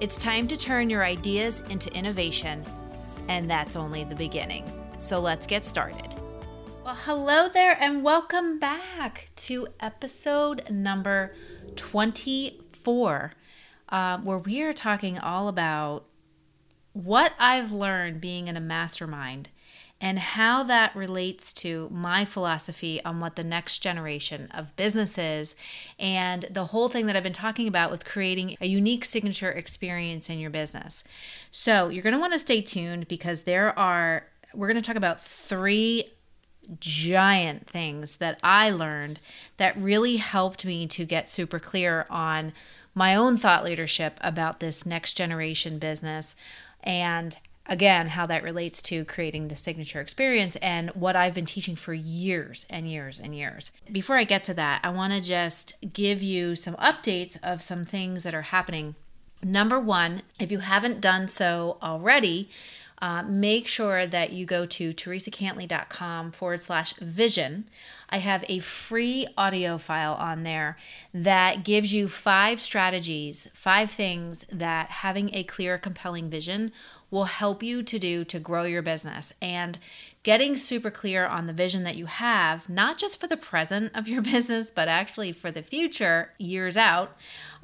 [0.00, 2.64] It's time to turn your ideas into innovation,
[3.28, 4.64] and that's only the beginning.
[4.96, 6.14] So let's get started.
[6.82, 11.34] Well, hello there, and welcome back to episode number
[11.76, 13.34] 24,
[13.90, 16.06] uh, where we are talking all about
[16.94, 19.50] what I've learned being in a mastermind
[20.00, 25.54] and how that relates to my philosophy on what the next generation of businesses
[25.98, 30.30] and the whole thing that I've been talking about with creating a unique signature experience
[30.30, 31.04] in your business.
[31.50, 34.96] So, you're going to want to stay tuned because there are, we're going to talk
[34.96, 36.10] about three
[36.78, 39.20] giant things that I learned
[39.56, 42.52] that really helped me to get super clear on
[42.94, 46.36] my own thought leadership about this next generation business
[46.82, 47.36] and
[47.70, 51.94] again, how that relates to creating the signature experience and what I've been teaching for
[51.94, 53.70] years and years and years.
[53.90, 57.84] Before I get to that, I want to just give you some updates of some
[57.84, 58.96] things that are happening.
[59.42, 62.50] Number one, if you haven't done so already,
[63.00, 67.66] uh, make sure that you go to teresacantley.com forward slash vision.
[68.10, 70.76] I have a free audio file on there
[71.14, 76.72] that gives you five strategies, five things that having a clear, compelling vision
[77.10, 79.32] will help you to do to grow your business.
[79.42, 79.78] And
[80.22, 84.08] getting super clear on the vision that you have, not just for the present of
[84.08, 87.16] your business, but actually for the future, years out,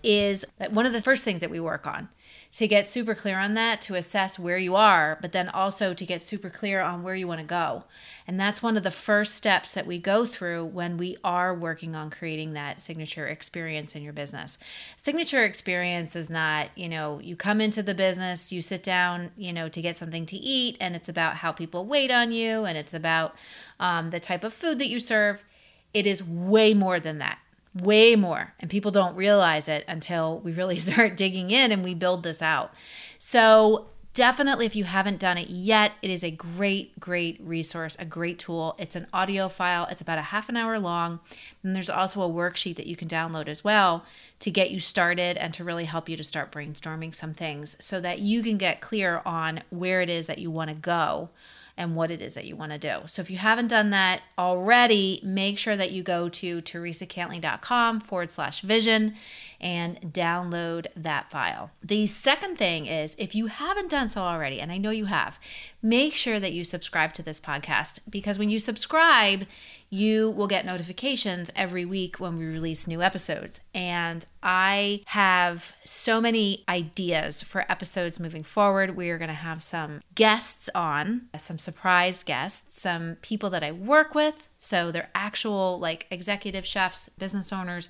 [0.02, 2.08] is one of the first things that we work on
[2.56, 6.06] to get super clear on that, to assess where you are, but then also to
[6.06, 7.84] get super clear on where you want to go.
[8.26, 11.94] And that's one of the first steps that we go through when we are working
[11.94, 14.56] on creating that signature experience in your business.
[14.96, 19.52] Signature experience is not, you know, you come into the business, you sit down, you
[19.52, 22.78] know, to get something to eat, and it's about how people wait on you, and
[22.78, 23.36] it's about
[23.78, 25.42] um, the type of food that you serve.
[25.92, 27.38] It is way more than that
[27.80, 28.54] way more.
[28.60, 32.42] And people don't realize it until we really start digging in and we build this
[32.42, 32.72] out.
[33.18, 38.04] So, definitely, if you haven't done it yet, it is a great, great resource, a
[38.04, 38.74] great tool.
[38.78, 41.20] It's an audio file, it's about a half an hour long.
[41.62, 44.04] And there's also a worksheet that you can download as well
[44.40, 48.00] to get you started and to really help you to start brainstorming some things so
[48.00, 51.28] that you can get clear on where it is that you want to go
[51.76, 53.00] and what it is that you want to do.
[53.06, 58.30] So if you haven't done that already, make sure that you go to teresacantley.com forward
[58.30, 59.14] slash vision
[59.60, 61.70] and download that file.
[61.82, 65.38] The second thing is if you haven't done so already, and I know you have,
[65.82, 69.46] make sure that you subscribe to this podcast because when you subscribe,
[69.90, 73.60] you will get notifications every week when we release new episodes.
[73.74, 78.96] And I have so many ideas for episodes moving forward.
[78.96, 83.72] We are going to have some guests on, some surprise guests, some people that I
[83.72, 84.48] work with.
[84.58, 87.88] So they're actual like executive chefs, business owners,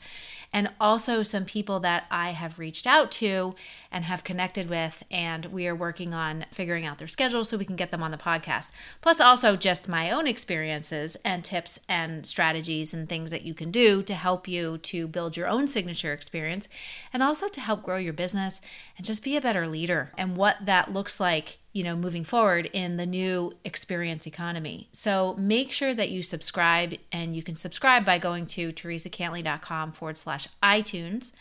[0.52, 3.54] and also some people that I have reached out to
[3.90, 5.02] and have connected with.
[5.10, 8.10] And we are working on figuring out their schedule so we can get them on
[8.10, 8.72] the podcast.
[9.00, 13.70] Plus, also just my own experiences and tips and strategies and things that you can
[13.70, 16.68] do to help you to build your own signature experience
[17.12, 18.60] and also to help grow your business
[18.96, 22.70] and just be a better leader and what that looks like you know, moving forward
[22.72, 24.88] in the new experience economy.
[24.92, 30.16] So make sure that you subscribe, and you can subscribe by going to teresacantley.com forward
[30.16, 31.32] slash iTunes.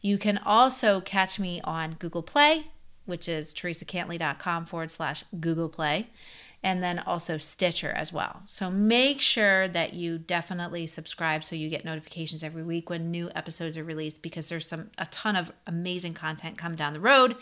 [0.00, 2.68] You can also catch me on Google Play,
[3.04, 6.08] which is teresacantley.com forward slash Google Play,
[6.62, 8.40] and then also Stitcher as well.
[8.46, 13.30] So make sure that you definitely subscribe so you get notifications every week when new
[13.34, 17.36] episodes are released because there's some a ton of amazing content come down the road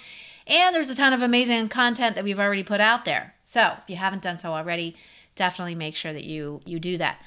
[0.46, 3.34] and there's a ton of amazing content that we've already put out there.
[3.42, 4.96] So if you haven't done so already,
[5.34, 7.18] definitely make sure that you you do that.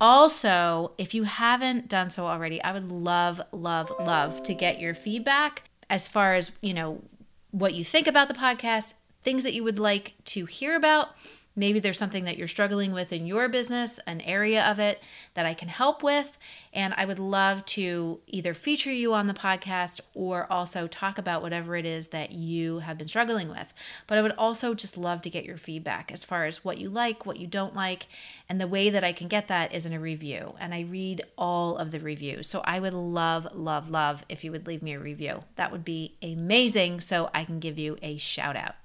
[0.00, 4.94] Also, if you haven't done so already, I would love, love, love to get your
[4.94, 7.02] feedback as far as, you know,
[7.50, 8.94] what you think about the podcast,
[9.24, 11.08] things that you would like to hear about,
[11.58, 15.02] Maybe there's something that you're struggling with in your business, an area of it
[15.34, 16.38] that I can help with.
[16.72, 21.42] And I would love to either feature you on the podcast or also talk about
[21.42, 23.74] whatever it is that you have been struggling with.
[24.06, 26.90] But I would also just love to get your feedback as far as what you
[26.90, 28.06] like, what you don't like.
[28.48, 30.54] And the way that I can get that is in a review.
[30.60, 32.46] And I read all of the reviews.
[32.46, 35.40] So I would love, love, love if you would leave me a review.
[35.56, 37.00] That would be amazing.
[37.00, 38.76] So I can give you a shout out.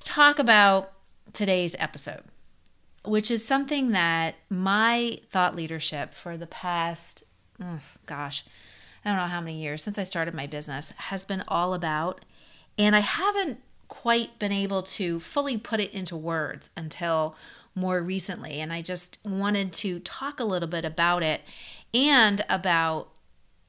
[0.00, 0.92] Talk about
[1.32, 2.22] today's episode,
[3.04, 7.24] which is something that my thought leadership for the past,
[7.62, 8.44] oh, gosh,
[9.04, 12.24] I don't know how many years since I started my business has been all about.
[12.78, 17.36] And I haven't quite been able to fully put it into words until
[17.74, 18.60] more recently.
[18.60, 21.42] And I just wanted to talk a little bit about it
[21.94, 23.08] and about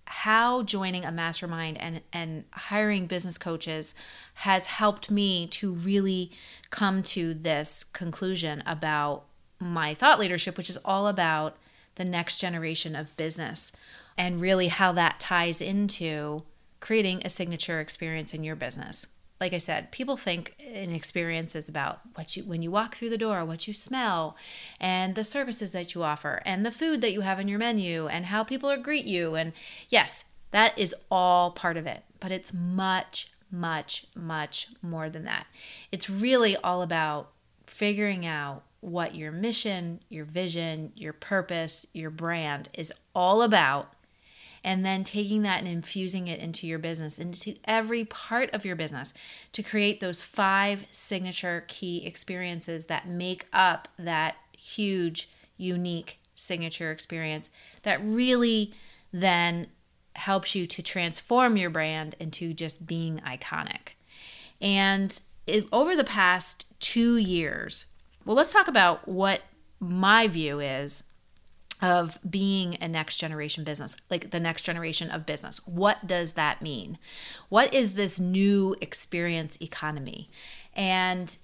[0.09, 3.93] how joining a mastermind and, and hiring business coaches
[4.35, 6.31] has helped me to really
[6.69, 9.25] come to this conclusion about
[9.59, 11.57] my thought leadership, which is all about
[11.95, 13.71] the next generation of business
[14.17, 16.43] and really how that ties into
[16.79, 19.07] creating a signature experience in your business
[19.39, 23.11] like I said, people think an experience is about what you when you walk through
[23.11, 24.35] the door, what you smell,
[24.79, 28.07] and the services that you offer, and the food that you have in your menu,
[28.07, 29.35] and how people greet you.
[29.35, 29.53] And
[29.89, 35.45] yes, that is all part of it, but it's much, much, much more than that.
[35.91, 37.31] It's really all about
[37.65, 43.93] figuring out what your mission, your vision, your purpose, your brand is all about
[44.63, 48.75] and then taking that and infusing it into your business, into every part of your
[48.75, 49.13] business
[49.51, 57.49] to create those five signature key experiences that make up that huge, unique signature experience
[57.83, 58.73] that really
[59.11, 59.67] then
[60.15, 63.89] helps you to transform your brand into just being iconic.
[64.59, 67.85] And it, over the past two years,
[68.25, 69.41] well, let's talk about what
[69.79, 71.03] my view is
[71.81, 75.65] of being a next generation business, like the next generation of business.
[75.67, 76.97] What does that mean?
[77.49, 80.29] What is this new experience economy?
[80.73, 81.35] And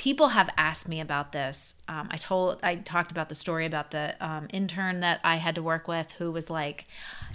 [0.00, 1.74] people have asked me about this.
[1.86, 5.54] Um, I told, I talked about the story about the um, intern that I had
[5.56, 6.86] to work with who was like,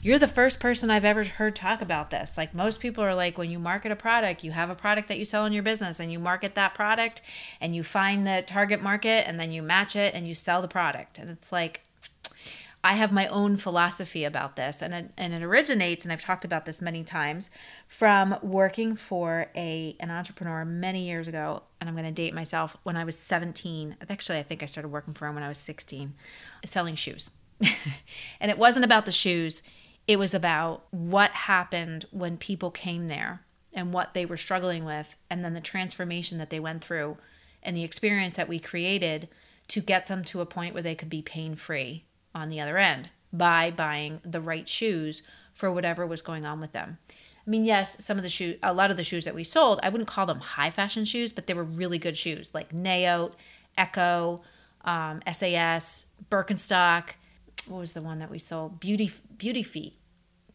[0.01, 2.37] You're the first person I've ever heard talk about this.
[2.37, 5.19] Like, most people are like, when you market a product, you have a product that
[5.19, 7.21] you sell in your business and you market that product
[7.61, 10.67] and you find the target market and then you match it and you sell the
[10.67, 11.19] product.
[11.19, 11.81] And it's like,
[12.85, 16.45] I have my own philosophy about this, and it, and it originates, and I've talked
[16.45, 17.49] about this many times,
[17.87, 21.63] from working for a an entrepreneur many years ago.
[21.81, 23.95] And I'm going to date myself when I was 17.
[24.07, 26.13] Actually, I think I started working for him when I was 16,
[26.63, 27.31] selling shoes.
[28.39, 29.63] and it wasn't about the shoes;
[30.07, 33.41] it was about what happened when people came there
[33.73, 37.17] and what they were struggling with, and then the transformation that they went through,
[37.63, 39.27] and the experience that we created
[39.69, 42.05] to get them to a point where they could be pain free
[42.35, 45.23] on the other end by buying the right shoes
[45.53, 46.99] for whatever was going on with them.
[47.45, 49.79] I mean, yes, some of the shoes, a lot of the shoes that we sold,
[49.81, 53.33] I wouldn't call them high fashion shoes, but they were really good shoes like Naot,
[53.77, 54.41] Ecco,
[54.83, 57.09] um, SAS, Birkenstock.
[57.67, 58.79] What was the one that we sold?
[58.79, 59.95] Beauty, Beauty Feet,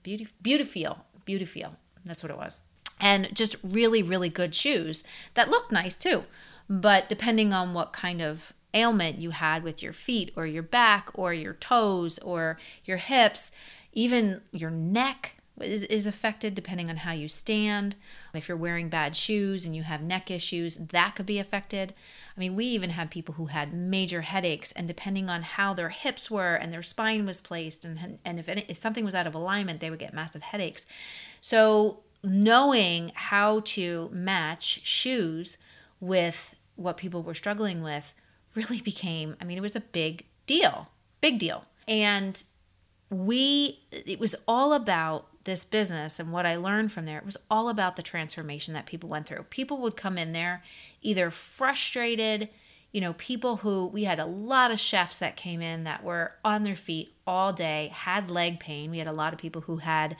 [0.02, 1.76] Beauty, BeautiFeel, Beauty Feel.
[2.04, 2.60] That's what it was.
[3.00, 5.04] And just really, really good shoes
[5.34, 6.24] that looked nice too.
[6.68, 11.10] But depending on what kind of ailment you had with your feet or your back
[11.14, 13.52] or your toes or your hips,
[13.92, 17.96] even your neck is, is affected depending on how you stand.
[18.34, 21.94] If you're wearing bad shoes and you have neck issues, that could be affected.
[22.36, 25.90] I mean, we even had people who had major headaches, and depending on how their
[25.90, 29.26] hips were and their spine was placed, and, and if, any, if something was out
[29.26, 30.86] of alignment, they would get massive headaches.
[31.40, 35.56] So, knowing how to match shoes
[36.00, 38.14] with what people were struggling with
[38.54, 40.88] really became, I mean, it was a big deal,
[41.20, 41.64] big deal.
[41.86, 42.42] And
[43.10, 47.18] we, it was all about this business and what I learned from there.
[47.18, 49.44] It was all about the transformation that people went through.
[49.44, 50.62] People would come in there
[51.02, 52.48] either frustrated,
[52.92, 56.32] you know, people who we had a lot of chefs that came in that were
[56.44, 58.90] on their feet all day, had leg pain.
[58.90, 60.16] We had a lot of people who had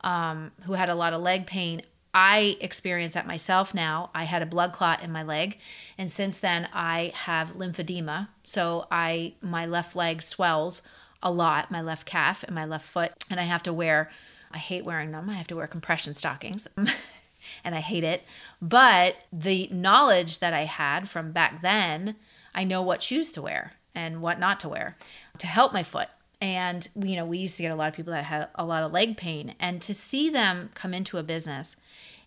[0.00, 1.82] um, who had a lot of leg pain
[2.14, 4.10] I experience that myself now.
[4.14, 5.58] I had a blood clot in my leg,
[5.98, 8.28] and since then I have lymphedema.
[8.44, 10.82] So I my left leg swells
[11.22, 14.10] a lot, my left calf and my left foot, and I have to wear
[14.52, 15.28] I hate wearing them.
[15.28, 16.68] I have to wear compression stockings.
[17.64, 18.22] and I hate it.
[18.62, 22.14] But the knowledge that I had from back then,
[22.54, 24.96] I know what shoes to wear and what not to wear
[25.38, 26.08] to help my foot.
[26.44, 28.82] And you know, we used to get a lot of people that had a lot
[28.82, 29.54] of leg pain.
[29.58, 31.76] And to see them come into a business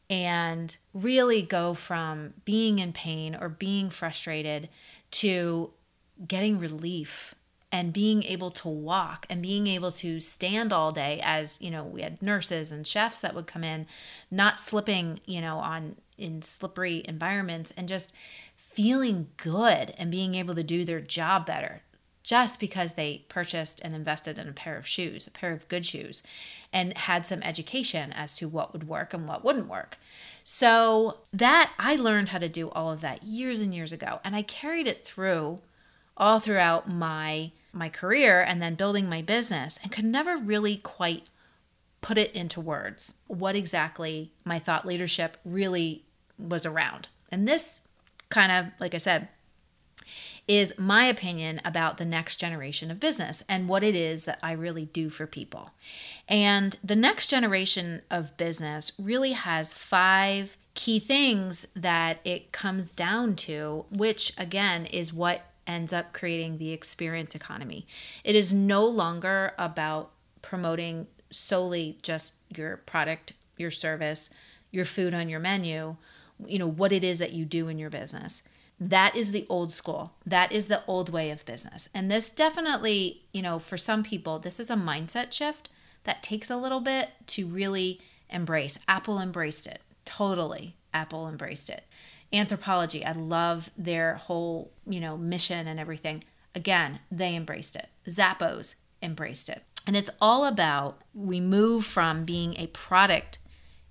[0.09, 4.69] and really go from being in pain or being frustrated
[5.11, 5.69] to
[6.27, 7.35] getting relief
[7.71, 11.83] and being able to walk and being able to stand all day as you know
[11.83, 13.85] we had nurses and chefs that would come in
[14.31, 18.13] not slipping you know on in slippery environments and just
[18.55, 21.81] feeling good and being able to do their job better
[22.27, 25.85] just because they purchased and invested in a pair of shoes, a pair of good
[25.85, 26.21] shoes,
[26.73, 29.97] and had some education as to what would work and what wouldn't work.
[30.43, 34.35] So, that I learned how to do all of that years and years ago, and
[34.35, 35.59] I carried it through
[36.17, 41.29] all throughout my my career and then building my business and could never really quite
[42.01, 46.03] put it into words what exactly my thought leadership really
[46.37, 47.07] was around.
[47.31, 47.81] And this
[48.29, 49.27] kind of, like I said,
[50.47, 54.53] is my opinion about the next generation of business and what it is that I
[54.53, 55.71] really do for people.
[56.27, 63.35] And the next generation of business really has five key things that it comes down
[63.35, 67.85] to, which again is what ends up creating the experience economy.
[68.23, 70.11] It is no longer about
[70.41, 74.29] promoting solely just your product, your service,
[74.71, 75.97] your food on your menu,
[76.45, 78.43] you know, what it is that you do in your business.
[78.79, 80.13] That is the old school.
[80.25, 81.89] That is the old way of business.
[81.93, 85.69] And this definitely, you know, for some people, this is a mindset shift
[86.03, 88.77] that takes a little bit to really embrace.
[88.87, 89.81] Apple embraced it.
[90.05, 90.75] Totally.
[90.93, 91.85] Apple embraced it.
[92.31, 96.23] Anthropologie I love their whole, you know, mission and everything.
[96.53, 97.87] Again, they embraced it.
[98.07, 99.63] Zappos embraced it.
[99.85, 103.39] And it's all about we move from being a product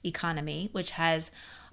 [0.05, 1.31] economy, which has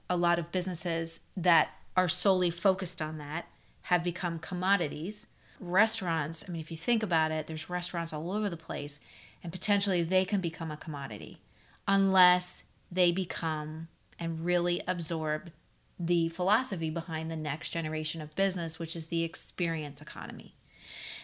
[0.09, 3.45] a lot of businesses that are solely focused on that
[3.83, 5.27] have become commodities.
[5.59, 8.99] Restaurants, I mean, if you think about it, there's restaurants all over the place,
[9.43, 11.41] and potentially they can become a commodity
[11.87, 13.87] unless they become
[14.19, 15.51] and really absorb
[15.99, 20.55] the philosophy behind the next generation of business, which is the experience economy.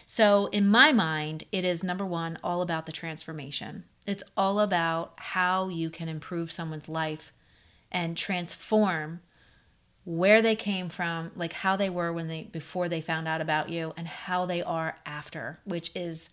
[0.06, 3.84] So, in my mind, it is number one, all about the transformation.
[4.06, 7.32] It's all about how you can improve someone's life
[7.92, 9.20] and transform
[10.10, 13.68] where they came from, like how they were when they before they found out about
[13.68, 16.30] you and how they are after, which is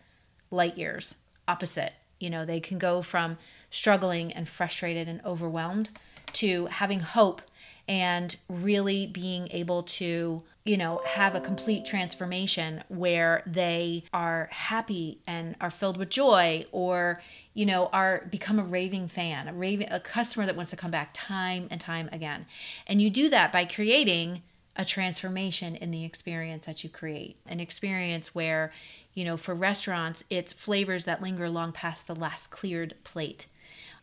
[0.49, 1.17] light years
[1.47, 1.93] opposite.
[2.19, 3.37] You know, they can go from
[3.69, 5.89] struggling and frustrated and overwhelmed
[6.33, 7.43] to having hope
[7.87, 15.19] and really being able to, you know, have a complete transformation where they are happy
[15.25, 17.21] and are filled with joy or,
[17.53, 20.91] you know, are become a raving fan, a raving a customer that wants to come
[20.91, 22.45] back time and time again.
[22.85, 24.41] And you do that by creating
[24.75, 27.37] a transformation in the experience that you create.
[27.47, 28.71] An experience where,
[29.13, 33.47] you know, for restaurants, it's flavors that linger long past the last cleared plate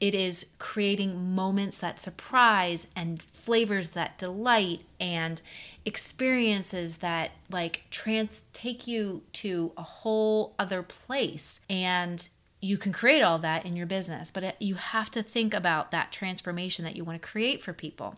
[0.00, 5.40] it is creating moments that surprise and flavors that delight and
[5.84, 11.60] experiences that like trans take you to a whole other place.
[11.68, 12.26] And
[12.60, 15.90] you can create all that in your business but uh, you have to think about
[15.90, 18.16] that transformation that you want to create for people.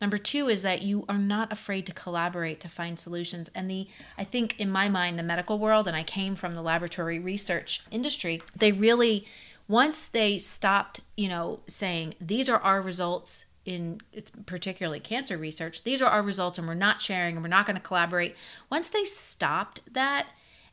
[0.00, 3.50] Number two is that you are not afraid to collaborate to find solutions.
[3.54, 6.62] And the i think in my mind the medical world and i came from the
[6.62, 9.26] laboratory research industry they really
[9.68, 14.00] once they stopped, you know, saying these are our results in
[14.46, 17.76] particularly cancer research, these are our results and we're not sharing and we're not going
[17.76, 18.34] to collaborate.
[18.70, 20.28] Once they stopped that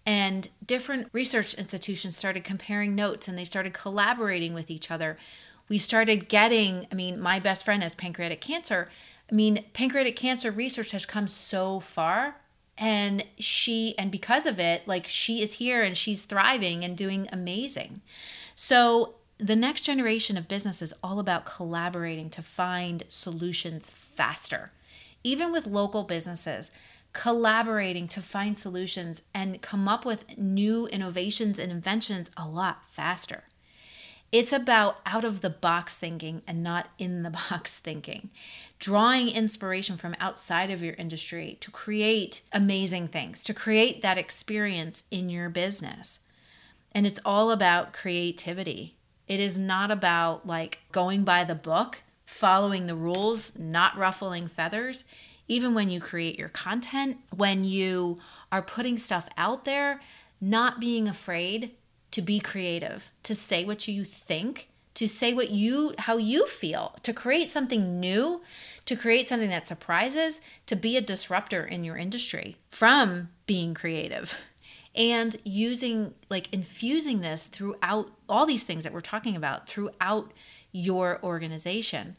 [0.05, 5.17] and different research institutions started comparing notes and they started collaborating with each other,
[5.67, 8.87] we started getting, I mean, my best friend has pancreatic cancer.
[9.29, 12.37] I mean, pancreatic cancer research has come so far
[12.77, 17.27] and she and because of it like she is here and she's thriving and doing
[17.31, 18.01] amazing
[18.55, 24.71] so the next generation of business is all about collaborating to find solutions faster.
[25.23, 26.71] Even with local businesses,
[27.11, 33.43] collaborating to find solutions and come up with new innovations and inventions a lot faster.
[34.31, 38.29] It's about out of the box thinking and not in the box thinking.
[38.79, 45.05] Drawing inspiration from outside of your industry to create amazing things, to create that experience
[45.09, 46.19] in your business.
[46.95, 48.95] And it's all about creativity.
[49.27, 55.03] It is not about like going by the book, following the rules, not ruffling feathers.
[55.49, 58.17] Even when you create your content, when you
[58.49, 59.99] are putting stuff out there,
[60.39, 61.71] not being afraid
[62.11, 66.95] to be creative, to say what you think, to say what you how you feel,
[67.03, 68.41] to create something new,
[68.85, 74.33] to create something that surprises, to be a disruptor in your industry from being creative
[74.95, 80.31] and using like infusing this throughout all these things that we're talking about throughout
[80.71, 82.15] your organization.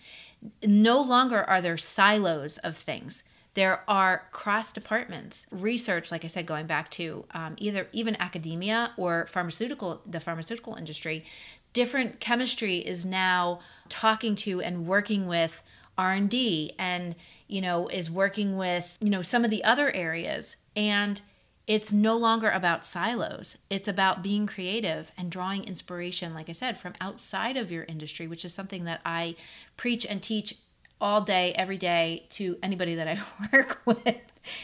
[0.64, 3.25] No longer are there silos of things.
[3.54, 8.92] There are cross departments, research, like I said, going back to um, either even academia
[8.99, 11.25] or pharmaceutical, the pharmaceutical industry.
[11.73, 15.62] Different chemistry is now talking to and working with
[15.99, 17.14] R&D and
[17.49, 21.21] you know is working with you know some of the other areas and
[21.66, 23.58] it's no longer about silos.
[23.68, 28.28] It's about being creative and drawing inspiration, like I said, from outside of your industry,
[28.28, 29.35] which is something that I
[29.76, 30.54] preach and teach
[31.00, 33.20] all day, every day to anybody that I
[33.52, 34.16] work with,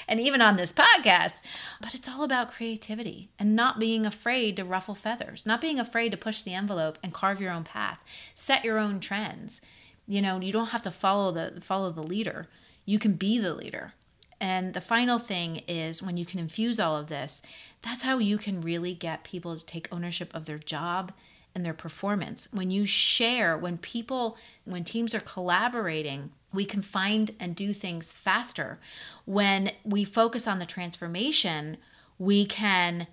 [0.07, 1.43] and even on this podcast.
[1.81, 6.13] But it's all about creativity and not being afraid to ruffle feathers, not being afraid
[6.13, 7.99] to push the envelope and carve your own path,
[8.37, 9.61] set your own trends.
[10.07, 12.49] You know, you don't have to follow the follow the leader.
[12.85, 13.95] You can be the leader.
[14.43, 17.43] And the final thing is when you can infuse all of this,
[17.81, 21.13] that's how you can really get people to take ownership of their job
[21.55, 22.49] and their performance.
[22.51, 28.13] When you share, when people, when teams are collaborating, we can find and do things
[28.13, 28.81] faster.
[29.27, 31.77] When we focus on the transformation,
[32.19, 33.07] we can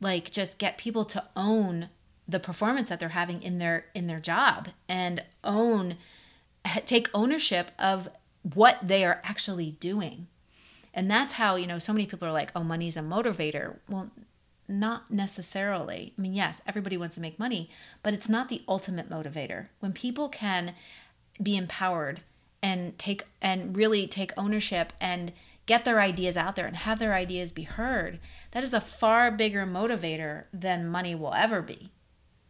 [0.00, 1.88] like just get people to own
[2.28, 5.96] the performance that they're having in their in their job and own
[6.86, 8.08] take ownership of
[8.54, 10.28] what they are actually doing
[10.94, 13.76] and that's how, you know, so many people are like, oh, money's a motivator.
[13.88, 14.10] Well,
[14.68, 16.12] not necessarily.
[16.16, 17.70] I mean, yes, everybody wants to make money,
[18.02, 19.68] but it's not the ultimate motivator.
[19.80, 20.74] When people can
[21.42, 22.20] be empowered
[22.62, 25.32] and take and really take ownership and
[25.66, 28.18] get their ideas out there and have their ideas be heard,
[28.50, 31.90] that is a far bigger motivator than money will ever be.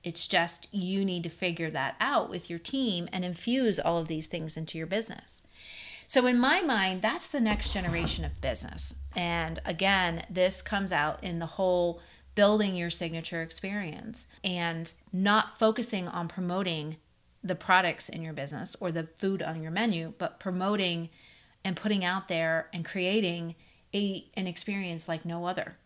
[0.03, 4.09] It's just you need to figure that out with your team and infuse all of
[4.09, 5.43] these things into your business.
[6.09, 8.95] So, in my mind, that's the next generation of business.
[9.15, 12.01] And again, this comes out in the whole
[12.35, 16.97] building your signature experience and not focusing on promoting
[17.45, 21.11] the products in your business or the food on your menu, but promoting
[21.63, 23.55] and putting out there and creating
[23.95, 25.77] a an experience like no other.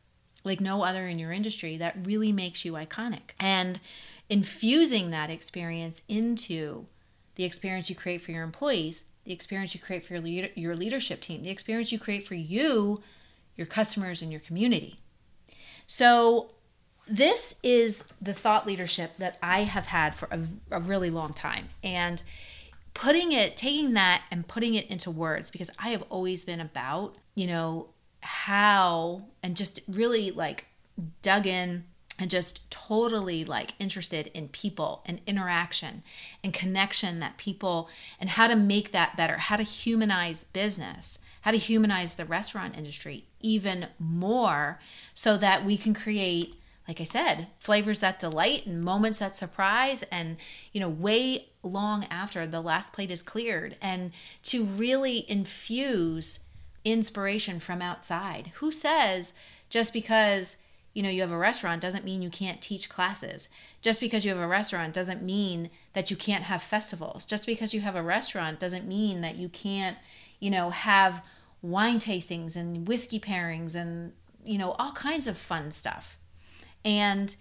[0.44, 3.32] Like no other in your industry that really makes you iconic.
[3.40, 3.80] And
[4.28, 6.86] infusing that experience into
[7.34, 10.76] the experience you create for your employees the experience you create for your, leader, your
[10.76, 13.02] leadership team, the experience you create for you,
[13.56, 14.98] your customers, and your community.
[15.86, 16.52] So,
[17.08, 21.68] this is the thought leadership that I have had for a, a really long time.
[21.82, 22.22] And
[22.94, 27.16] putting it, taking that and putting it into words, because I have always been about,
[27.34, 27.88] you know,
[28.20, 30.66] how and just really like
[31.22, 31.84] dug in
[32.22, 36.04] and just totally like interested in people and interaction
[36.44, 41.50] and connection that people and how to make that better, how to humanize business, how
[41.50, 44.78] to humanize the restaurant industry even more
[45.14, 46.54] so that we can create
[46.88, 50.36] like I said, flavors that delight and moments that surprise and
[50.72, 54.12] you know way long after the last plate is cleared and
[54.44, 56.40] to really infuse
[56.84, 58.52] inspiration from outside.
[58.56, 59.32] Who says
[59.70, 60.58] just because
[60.94, 63.48] you know you have a restaurant doesn't mean you can't teach classes.
[63.80, 67.26] Just because you have a restaurant doesn't mean that you can't have festivals.
[67.26, 69.96] Just because you have a restaurant doesn't mean that you can't
[70.40, 71.24] you know have
[71.62, 74.12] wine tastings and whiskey pairings and
[74.44, 76.18] you know all kinds of fun stuff.
[76.84, 77.34] And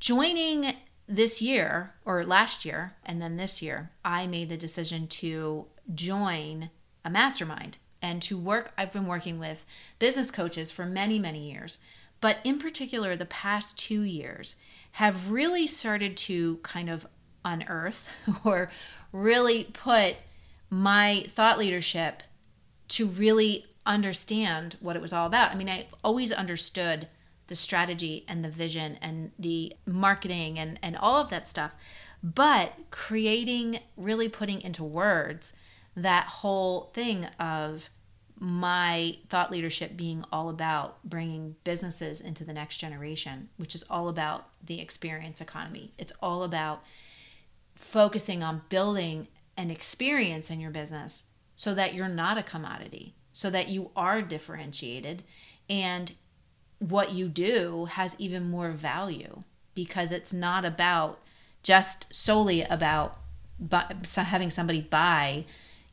[0.00, 0.74] joining
[1.08, 6.70] this year or last year and then this year i made the decision to join
[7.04, 9.66] a mastermind and to work i've been working with
[9.98, 11.78] business coaches for many many years
[12.24, 14.56] but in particular, the past two years
[14.92, 17.06] have really started to kind of
[17.44, 18.08] unearth
[18.44, 18.70] or
[19.12, 20.16] really put
[20.70, 22.22] my thought leadership
[22.88, 25.52] to really understand what it was all about.
[25.52, 27.08] I mean, I always understood
[27.48, 31.74] the strategy and the vision and the marketing and, and all of that stuff,
[32.22, 35.52] but creating, really putting into words
[35.94, 37.90] that whole thing of
[38.38, 44.08] my thought leadership being all about bringing businesses into the next generation, which is all
[44.08, 45.92] about the experience economy.
[45.98, 46.82] It's all about
[47.74, 53.50] focusing on building an experience in your business so that you're not a commodity, so
[53.50, 55.22] that you are differentiated
[55.68, 56.12] and
[56.78, 59.40] what you do has even more value
[59.74, 61.20] because it's not about
[61.62, 63.16] just solely about
[64.14, 65.44] having somebody buy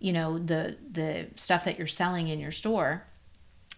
[0.02, 3.06] you know the the stuff that you're selling in your store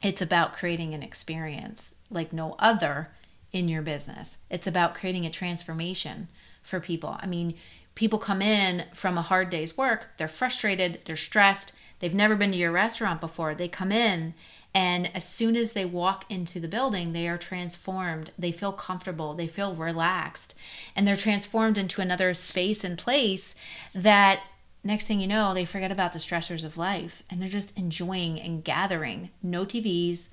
[0.04, 3.10] it's about creating an experience like no other
[3.54, 4.40] in your business.
[4.50, 6.28] It's about creating a transformation
[6.62, 7.18] for people.
[7.20, 7.56] I mean
[7.96, 12.52] people come in from a hard day's work they're frustrated they're stressed they've never been
[12.52, 13.54] to your restaurant before.
[13.56, 14.34] They come in
[14.76, 18.32] and as soon as they walk into the building they are transformed.
[18.38, 20.56] They feel comfortable they feel relaxed
[20.96, 23.56] and they're transformed into another space and place
[23.94, 24.42] that
[24.84, 28.40] next thing you know, they forget about the stressors of life and they're just enjoying
[28.40, 29.30] and gathering.
[29.42, 30.30] No TVs,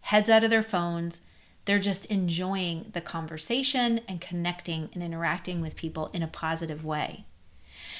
[0.00, 1.22] heads out of their phones.
[1.64, 7.24] They're just enjoying the conversation and connecting and interacting with people in a positive way.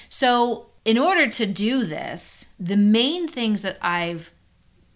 [0.09, 4.33] So, in order to do this, the main things that I've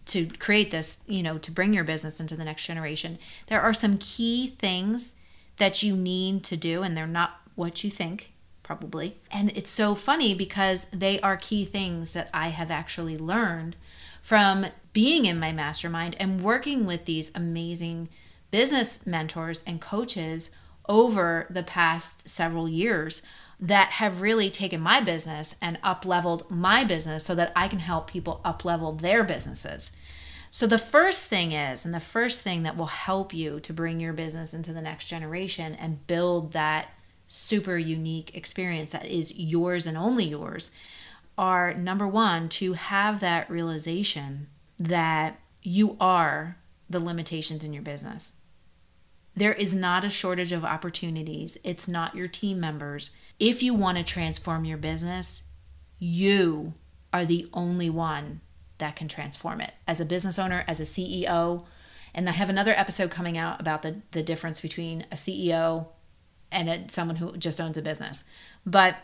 [0.07, 3.75] to create this, you know, to bring your business into the next generation, there are
[3.75, 5.15] some key things
[5.59, 8.33] that you need to do, and they're not what you think,
[8.67, 9.17] probably.
[9.31, 13.77] And it's so funny because they are key things that I have actually learned
[14.21, 18.09] from being in my mastermind and working with these amazing
[18.51, 20.51] business mentors and coaches
[20.89, 23.23] over the past several years
[23.61, 27.79] that have really taken my business and up leveled my business so that I can
[27.79, 29.93] help people up level their businesses.
[30.51, 34.01] So, the first thing is, and the first thing that will help you to bring
[34.01, 36.89] your business into the next generation and build that
[37.27, 40.71] super unique experience that is yours and only yours,
[41.39, 46.57] are number one, to have that realization that you are
[46.89, 48.35] the limitations in your business.
[49.35, 51.59] There is not a shortage of opportunities.
[51.63, 53.11] It's not your team members.
[53.39, 55.43] If you want to transform your business,
[55.99, 56.73] you
[57.13, 58.41] are the only one
[58.79, 59.73] that can transform it.
[59.87, 61.65] As a business owner, as a CEO,
[62.15, 65.89] and I have another episode coming out about the, the difference between a CEO
[66.51, 68.25] and a, someone who just owns a business.
[68.65, 68.97] But,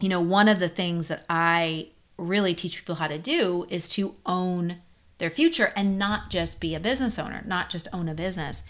[0.00, 3.88] you know, one of the things that I really teach people how to do is
[3.90, 4.78] to own
[5.18, 8.64] their future and not just be a business owner, not just own a business.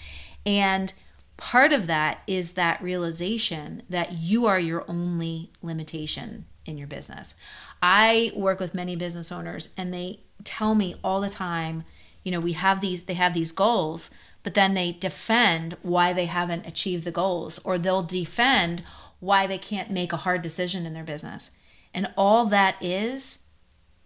[0.44, 0.92] And
[1.36, 7.34] part of that is that realization that you are your only limitation in your business.
[7.82, 11.84] I work with many business owners and they tell me all the time,
[12.22, 14.10] you know, we have these they have these goals,
[14.42, 18.82] but then they defend why they haven't achieved the goals or they'll defend
[19.20, 21.52] why they can't make a hard decision in their business.
[21.94, 23.38] And all that is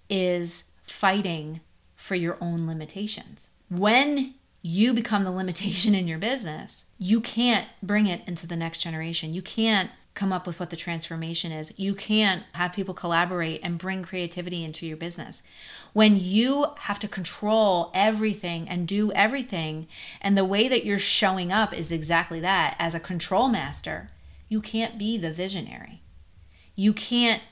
[0.09, 1.61] is fighting
[1.95, 3.51] for your own limitations.
[3.69, 8.81] When you become the limitation in your business, you can't bring it into the next
[8.81, 9.35] generation.
[9.35, 11.73] You can't come up with what the transformation is.
[11.77, 15.45] You can't have people collaborate and bring creativity into your business.
[15.93, 19.87] When you have to control everything and do everything,
[20.21, 24.09] and the way that you're showing up is exactly that as a control master,
[24.49, 26.03] you can't be the visionary.
[26.75, 27.43] You can't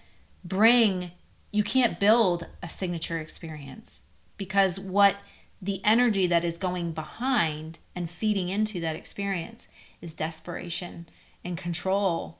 [0.42, 1.12] bring,
[1.52, 4.02] you can't build a signature experience
[4.36, 5.16] because what
[5.60, 9.68] the energy that is going behind and feeding into that experience
[10.00, 11.08] is desperation
[11.44, 12.38] and control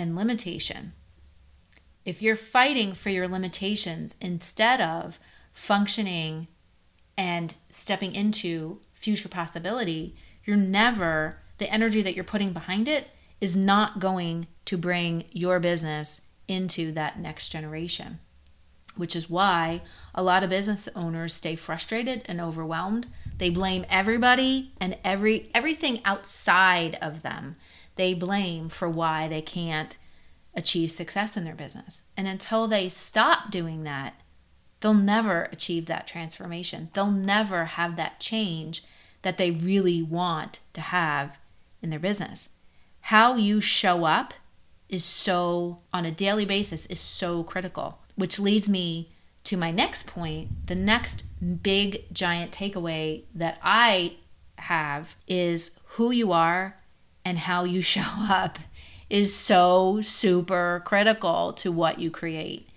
[0.00, 0.94] and limitation.
[2.06, 5.20] If you're fighting for your limitations instead of
[5.52, 6.48] functioning
[7.18, 13.08] and stepping into future possibility, you're never, the energy that you're putting behind it
[13.42, 18.20] is not going to bring your business into that next generation
[18.96, 19.80] which is why
[20.14, 23.06] a lot of business owners stay frustrated and overwhelmed.
[23.38, 27.56] They blame everybody and every everything outside of them.
[27.96, 29.96] They blame for why they can't
[30.54, 32.02] achieve success in their business.
[32.16, 34.20] And until they stop doing that,
[34.80, 36.90] they'll never achieve that transformation.
[36.92, 38.84] They'll never have that change
[39.22, 41.36] that they really want to have
[41.82, 42.50] in their business.
[43.02, 44.34] How you show up
[44.88, 49.08] is so on a daily basis is so critical which leads me
[49.44, 50.66] to my next point.
[50.66, 51.24] The next
[51.62, 54.18] big giant takeaway that I
[54.58, 56.76] have is who you are
[57.24, 58.58] and how you show up
[59.08, 62.68] is so super critical to what you create.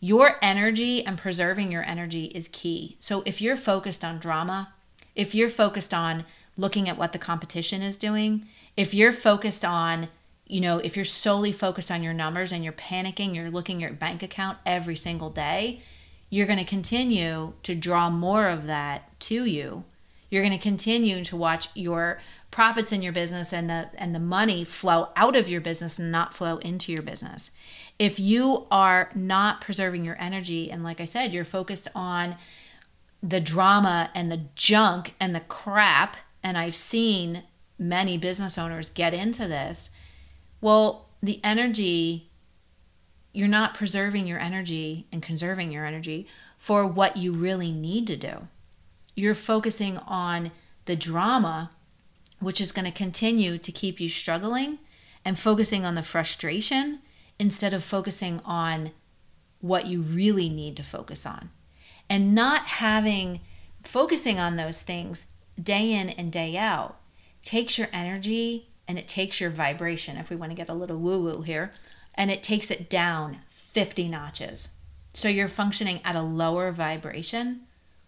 [0.00, 2.96] Your energy and preserving your energy is key.
[2.98, 4.72] So if you're focused on drama,
[5.14, 6.24] if you're focused on
[6.56, 10.08] looking at what the competition is doing, if you're focused on
[10.52, 13.88] you know, if you're solely focused on your numbers and you're panicking, you're looking at
[13.88, 15.80] your bank account every single day,
[16.28, 19.84] you're going to continue to draw more of that to you.
[20.28, 22.20] You're going to continue to watch your
[22.52, 26.12] profits in your business and the and the money flow out of your business and
[26.12, 27.50] not flow into your business.
[27.98, 32.36] If you are not preserving your energy and like I said, you're focused on
[33.20, 37.42] the drama and the junk and the crap and I've seen
[37.78, 39.90] many business owners get into this
[40.62, 42.30] well, the energy,
[43.32, 48.16] you're not preserving your energy and conserving your energy for what you really need to
[48.16, 48.46] do.
[49.16, 50.52] You're focusing on
[50.84, 51.72] the drama,
[52.42, 54.78] which is going to continue to keep you struggling,
[55.24, 56.98] and focusing on the frustration
[57.38, 58.90] instead of focusing on
[59.60, 61.50] what you really need to focus on.
[62.10, 63.40] And not having,
[63.82, 65.26] focusing on those things
[65.60, 66.98] day in and day out
[67.42, 70.98] takes your energy and it takes your vibration, if we want to get a little
[70.98, 71.72] woo woo here,
[72.14, 74.70] and it takes it down 50 notches.
[75.14, 77.62] So you're functioning at a lower vibration,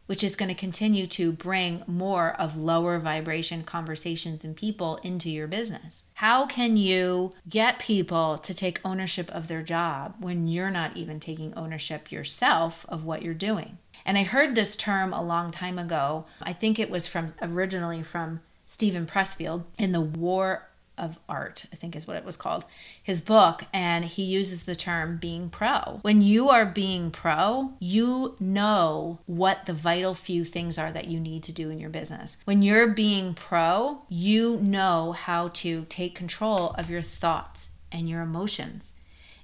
[0.06, 5.30] which is going to continue to bring more of lower vibration conversations and people into
[5.30, 6.04] your business.
[6.14, 11.20] How can you get people to take ownership of their job when you're not even
[11.20, 13.78] taking ownership yourself of what you're doing?
[14.04, 16.26] And I heard this term a long time ago.
[16.42, 21.76] I think it was from originally from Steven Pressfield in the War of art, I
[21.76, 22.64] think is what it was called,
[23.02, 25.98] his book, and he uses the term being pro.
[26.02, 31.18] When you are being pro, you know what the vital few things are that you
[31.20, 32.36] need to do in your business.
[32.44, 38.22] When you're being pro, you know how to take control of your thoughts and your
[38.22, 38.92] emotions.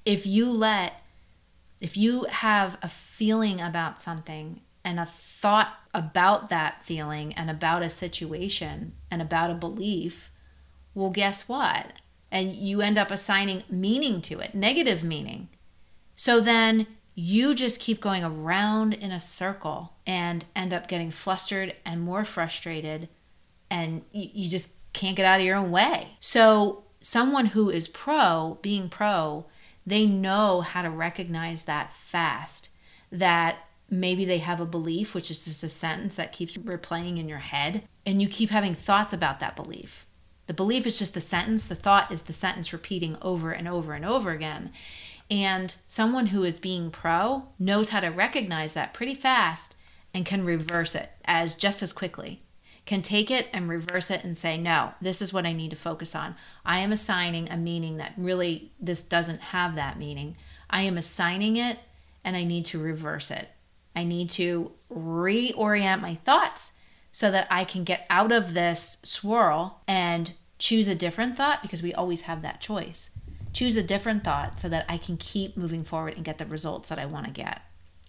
[0.04, 1.02] If you let,
[1.80, 7.82] if you have a feeling about something and a thought about that feeling and about
[7.82, 10.30] a situation and about a belief,
[10.94, 11.92] well, guess what?
[12.30, 15.48] And you end up assigning meaning to it, negative meaning.
[16.16, 21.74] So then you just keep going around in a circle and end up getting flustered
[21.84, 23.08] and more frustrated,
[23.70, 26.08] and you, just can't get out of your own way.
[26.20, 29.46] So, someone who is pro, being pro,
[29.86, 32.70] they know how to recognize that fast
[33.12, 33.58] that
[33.90, 37.38] maybe they have a belief, which is just a sentence that keeps replaying in your
[37.38, 40.06] head, and you keep having thoughts about that belief.
[40.50, 43.92] The belief is just the sentence, the thought is the sentence repeating over and over
[43.92, 44.72] and over again.
[45.30, 49.76] And someone who is being pro knows how to recognize that pretty fast
[50.12, 52.40] and can reverse it as just as quickly.
[52.84, 55.76] Can take it and reverse it and say, no, this is what I need to
[55.76, 56.34] focus on.
[56.66, 60.36] I am assigning a meaning that really this doesn't have that meaning.
[60.68, 61.78] I am assigning it
[62.24, 63.50] and I need to reverse it.
[63.94, 66.72] I need to reorient my thoughts
[67.12, 71.82] so that I can get out of this swirl and choose a different thought because
[71.82, 73.10] we always have that choice.
[73.52, 76.90] Choose a different thought so that I can keep moving forward and get the results
[76.90, 77.62] that I want to get.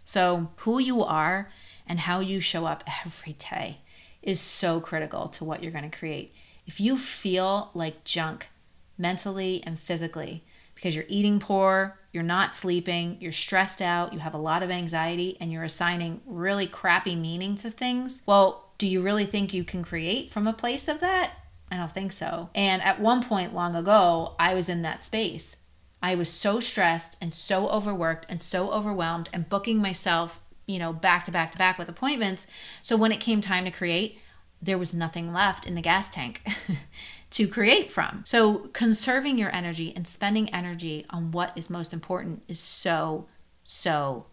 [0.05, 1.49] So, who you are
[1.87, 3.79] and how you show up every day
[4.21, 6.35] is so critical to what you're going to create.
[6.67, 8.49] If you feel like junk
[8.97, 10.43] mentally and physically
[10.75, 14.69] because you're eating poor, you're not sleeping, you're stressed out, you have a lot of
[14.69, 19.63] anxiety, and you're assigning really crappy meaning to things, well, do you really think you
[19.63, 21.31] can create from a place of that?
[21.71, 22.49] I don't think so.
[22.53, 25.55] And at one point long ago, I was in that space.
[26.03, 30.91] I was so stressed and so overworked and so overwhelmed and booking myself, you know,
[30.91, 32.45] back to back to back with appointments.
[32.81, 34.19] So when it came time to create,
[34.61, 36.45] there was nothing left in the gas tank
[37.31, 38.23] to create from.
[38.25, 43.27] So conserving your energy and spending energy on what is most important is so,
[43.63, 44.25] so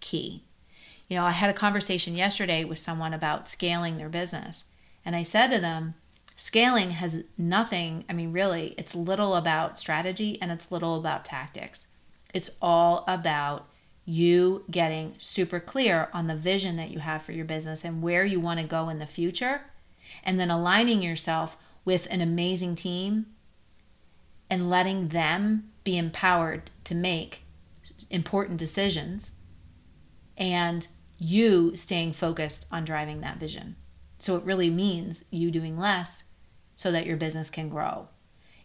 [0.00, 0.44] key.
[1.08, 4.66] You know, I had a conversation yesterday with someone about scaling their business.
[5.04, 5.94] And I said to them,
[6.38, 11.88] scaling has nothing, I mean, really, it's little about strategy and it's little about tactics.
[12.32, 13.68] It's all about
[14.04, 18.24] you getting super clear on the vision that you have for your business and where
[18.24, 19.62] you want to go in the future,
[20.22, 23.26] and then aligning yourself with an amazing team
[24.48, 27.42] and letting them be empowered to make
[28.10, 29.40] important decisions
[30.36, 30.86] and
[31.18, 33.74] you staying focused on driving that vision.
[34.20, 36.22] So it really means you doing less
[36.78, 38.06] so that your business can grow.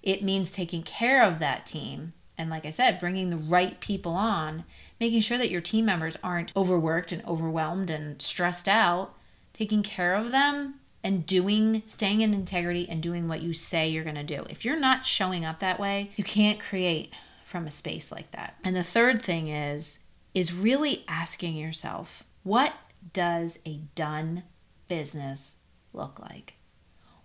[0.04, 2.14] It means taking care of that team.
[2.38, 4.66] And like I said, bringing the right people on,
[5.00, 9.16] making sure that your team members aren't overworked and overwhelmed and stressed out,
[9.52, 14.04] taking care of them and doing, staying in integrity and doing what you say you're
[14.04, 14.46] going to do.
[14.48, 17.12] If you're not showing up that way, you can't create
[17.44, 18.54] from a space like that.
[18.64, 19.98] And the third thing is,
[20.36, 22.74] is really asking yourself, what
[23.12, 24.44] does a done
[24.88, 25.62] business
[25.94, 26.54] look like?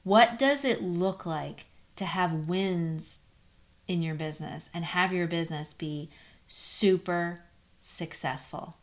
[0.09, 1.67] What does it look like
[1.97, 3.27] to have wins
[3.87, 6.09] in your business and have your business be
[6.47, 7.41] super
[7.83, 8.79] successful?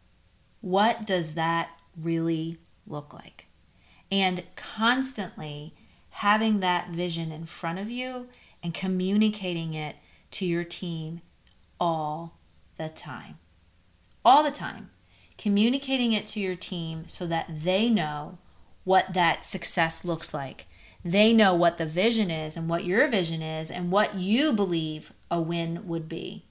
[0.61, 3.47] What does that really look like?
[4.11, 5.73] And constantly
[6.11, 8.27] having that vision in front of you
[8.61, 9.95] and communicating it
[10.29, 11.21] to your team
[11.79, 12.37] all
[12.77, 13.39] the time.
[14.23, 14.91] All the time
[15.39, 18.37] communicating it to your team so that they know
[18.83, 20.67] what that success looks like.
[21.05, 25.13] They know what the vision is and what your vision is and what you believe
[25.29, 26.45] a win would be.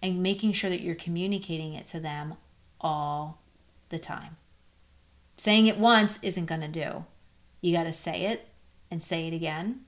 [0.00, 2.34] And making sure that you're communicating it to them
[2.80, 3.38] all
[3.90, 4.38] the time.
[5.36, 7.04] Saying it once isn't going to do.
[7.60, 8.48] You got to say it
[8.90, 9.82] and say it again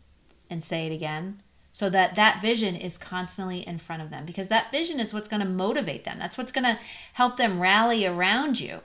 [0.50, 1.40] and say it again
[1.72, 5.28] so that that vision is constantly in front of them because that vision is what's
[5.28, 6.18] going to motivate them.
[6.18, 6.78] That's what's going to
[7.14, 8.80] help them rally around you.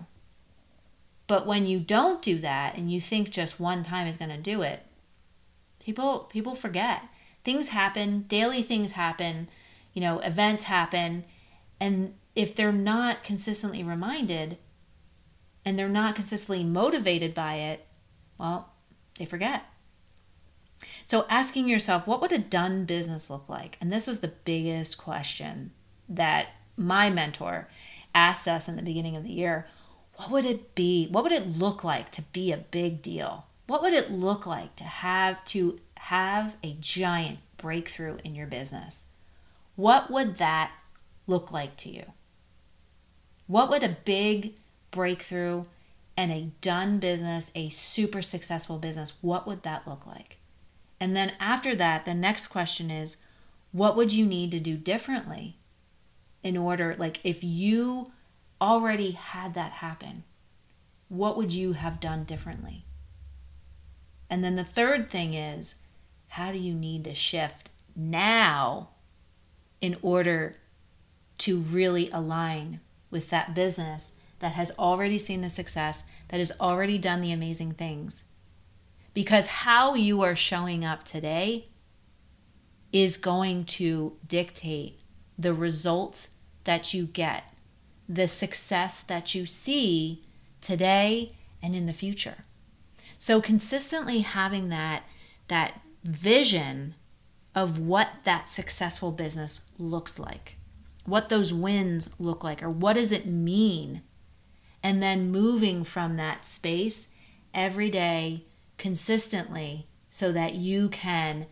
[1.27, 4.37] But when you don't do that and you think just one time is going to
[4.37, 4.83] do it,
[5.89, 7.01] people people forget.
[7.43, 9.49] Things happen, daily things happen,
[9.93, 11.25] you know, events happen
[11.79, 14.57] and if they're not consistently reminded
[15.65, 17.85] and they're not consistently motivated by it,
[18.37, 18.73] well,
[19.17, 19.63] they forget.
[21.03, 23.77] So, asking yourself, what would a done business look like?
[23.81, 25.71] And this was the biggest question
[26.07, 26.47] that
[26.77, 27.67] my mentor
[28.15, 29.67] asked us in the beginning of the year.
[30.15, 31.07] What would it be?
[31.07, 33.47] What would it look like to be a big deal?
[33.69, 39.09] What would it look like to have to have a giant breakthrough in your business?
[39.75, 40.71] What would that
[41.27, 42.05] look like to you?
[43.45, 44.55] What would a big
[44.89, 45.65] breakthrough
[46.17, 50.39] and a done business, a super successful business, what would that look like?
[50.99, 53.17] And then after that, the next question is
[53.71, 55.57] what would you need to do differently
[56.41, 58.11] in order, like, if you
[58.59, 60.23] already had that happen,
[61.07, 62.83] what would you have done differently?
[64.29, 65.75] And then the third thing is
[66.29, 68.89] how do you need to shift now
[69.81, 70.55] in order
[71.39, 76.97] to really align with that business that has already seen the success, that has already
[76.97, 78.23] done the amazing things?
[79.13, 81.65] Because how you are showing up today
[82.91, 85.01] is going to dictate
[85.37, 87.43] the results that you get,
[88.07, 90.23] the success that you see
[90.61, 92.37] today and in the future.
[93.21, 95.03] So consistently having that
[95.49, 96.95] that vision
[97.53, 100.55] of what that successful business looks like,
[101.05, 104.01] what those wins look like, or what does it mean?
[104.81, 107.09] And then moving from that space
[107.53, 108.45] every day
[108.77, 111.47] consistently so that you can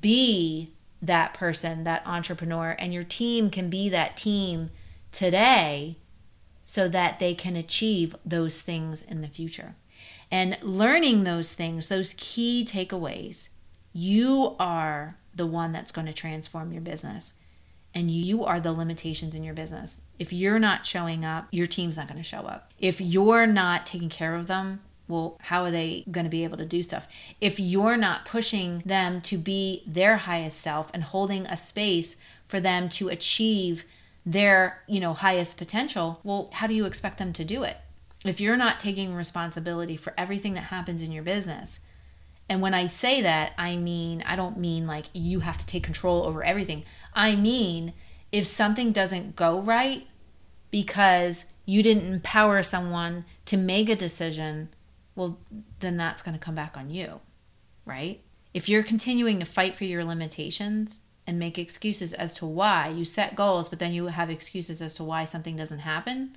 [0.00, 4.70] be that person, that entrepreneur, and your team can be that team
[5.12, 5.96] today
[6.64, 9.74] so that they can achieve those things in the future.
[10.30, 13.48] And learning those things, those key takeaways,
[13.92, 17.34] you are the one that's going to transform your business.
[17.92, 20.00] And you are the limitations in your business.
[20.18, 22.72] If you're not showing up, your team's not going to show up.
[22.78, 26.56] If you're not taking care of them, well, how are they going to be able
[26.58, 27.08] to do stuff?
[27.40, 32.16] If you're not pushing them to be their highest self and holding a space
[32.46, 33.84] for them to achieve
[34.24, 37.78] their, you know, highest potential, well, how do you expect them to do it?
[38.24, 41.80] If you're not taking responsibility for everything that happens in your business,
[42.50, 45.84] and when I say that, I mean, I don't mean like you have to take
[45.84, 46.84] control over everything.
[47.14, 47.94] I mean,
[48.32, 50.06] if something doesn't go right
[50.70, 54.68] because you didn't empower someone to make a decision,
[55.14, 55.38] well,
[55.78, 57.20] then that's going to come back on you,
[57.84, 58.20] right?
[58.52, 63.04] If you're continuing to fight for your limitations and make excuses as to why you
[63.04, 66.36] set goals, but then you have excuses as to why something doesn't happen,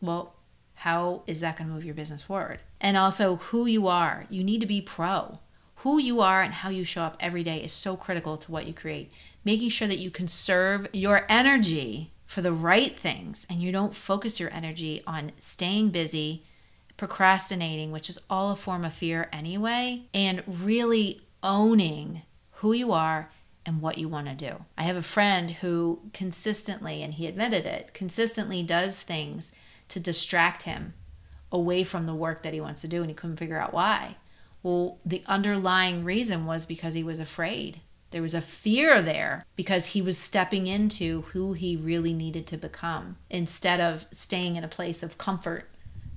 [0.00, 0.36] well,
[0.78, 2.60] how is that going to move your business forward?
[2.80, 4.26] And also, who you are.
[4.30, 5.40] You need to be pro.
[5.78, 8.66] Who you are and how you show up every day is so critical to what
[8.66, 9.10] you create.
[9.44, 14.38] Making sure that you conserve your energy for the right things and you don't focus
[14.38, 16.44] your energy on staying busy,
[16.96, 23.32] procrastinating, which is all a form of fear anyway, and really owning who you are
[23.66, 24.64] and what you want to do.
[24.76, 29.52] I have a friend who consistently, and he admitted it, consistently does things
[29.88, 30.94] to distract him
[31.50, 34.16] away from the work that he wants to do, and he couldn't figure out why.
[34.62, 37.80] Well, the underlying reason was because he was afraid.
[38.10, 42.56] There was a fear there because he was stepping into who he really needed to
[42.56, 45.70] become instead of staying in a place of comfort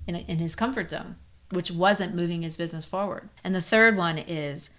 [0.07, 1.17] in, in his comfort zone,
[1.51, 3.29] which wasn't moving his business forward.
[3.43, 4.71] And the third one is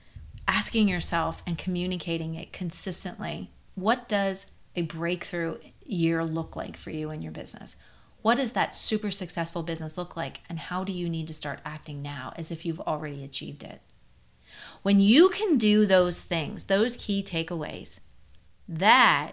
[0.48, 3.50] asking yourself and communicating it consistently.
[3.74, 7.76] What does a breakthrough year look like for you in your business?
[8.22, 10.40] What does that super successful business look like?
[10.48, 13.82] And how do you need to start acting now as if you've already achieved it?
[14.82, 18.00] When you can do those things, those key takeaways,
[18.68, 19.32] that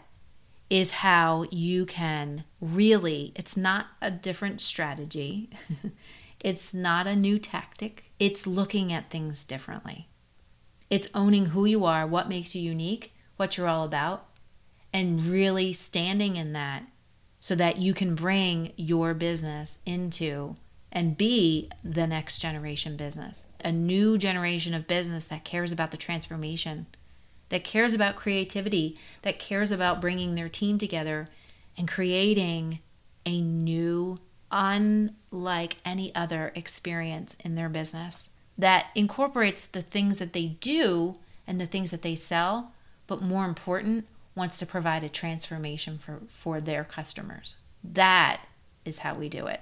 [0.70, 5.50] is how you can really, it's not a different strategy,
[6.40, 10.08] it's not a new tactic, it's looking at things differently.
[10.90, 14.28] It's owning who you are, what makes you unique, what you're all about,
[14.92, 16.84] and really standing in that
[17.40, 20.56] so that you can bring your business into
[20.92, 25.98] and be the next generation business, a new generation of business that cares about the
[25.98, 26.88] transformation,
[27.50, 31.28] that cares about creativity, that cares about bringing their team together
[31.78, 32.80] and creating
[33.26, 34.18] a new,
[34.52, 41.16] unlike any other experience in their business that incorporates the things that they do
[41.48, 42.74] and the things that they sell,
[43.08, 44.06] but more important,
[44.40, 47.58] wants to provide a transformation for, for their customers.
[47.84, 48.42] That
[48.86, 49.62] is how we do it.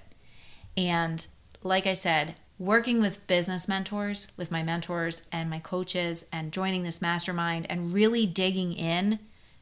[0.77, 1.25] And
[1.63, 6.83] like I said, working with business mentors, with my mentors and my coaches, and joining
[6.83, 9.19] this mastermind and really digging in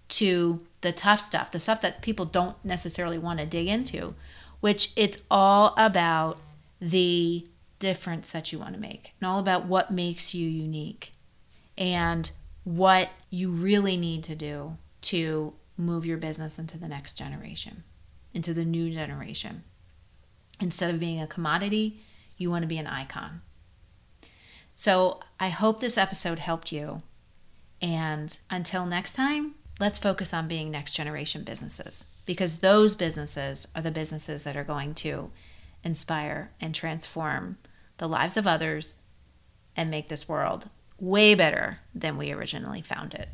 [0.07, 4.13] to the tough stuff, the stuff that people don't necessarily want to dig into,
[4.59, 6.39] which it's all about
[6.80, 7.47] the
[7.80, 11.13] difference that you want to make and all about what makes you unique
[11.78, 12.32] and
[12.63, 17.84] what you really need to do to move your business into the next generation,
[18.34, 19.64] into the new generation.
[20.60, 21.99] Instead of being a commodity,
[22.38, 23.41] you want to be an icon.
[24.76, 26.99] So I hope this episode helped you.
[27.82, 33.82] And until next time, let's focus on being next generation businesses because those businesses are
[33.82, 35.32] the businesses that are going to
[35.84, 37.58] inspire and transform
[37.97, 38.95] the lives of others
[39.76, 43.30] and make this world way better than we originally found it.